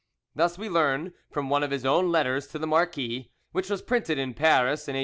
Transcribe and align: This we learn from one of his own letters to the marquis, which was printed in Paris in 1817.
This 0.33 0.57
we 0.57 0.67
learn 0.67 1.13
from 1.29 1.51
one 1.51 1.61
of 1.61 1.69
his 1.69 1.85
own 1.85 2.11
letters 2.11 2.47
to 2.47 2.57
the 2.57 2.65
marquis, 2.65 3.29
which 3.51 3.69
was 3.69 3.83
printed 3.83 4.17
in 4.17 4.33
Paris 4.33 4.87
in 4.87 4.93
1817. 4.97 4.99